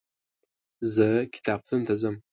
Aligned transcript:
زه 0.95 1.07
کتابتون 1.33 1.81
ته 1.87 1.93
ځم. 2.01 2.15